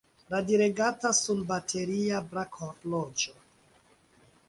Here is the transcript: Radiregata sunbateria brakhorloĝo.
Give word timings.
Radiregata 0.35 1.11
sunbateria 1.19 2.21
brakhorloĝo. 2.33 3.39